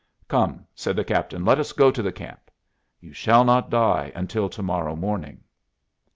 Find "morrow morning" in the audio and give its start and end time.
4.63-5.43